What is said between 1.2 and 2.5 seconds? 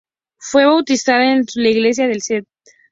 en la iglesia de St.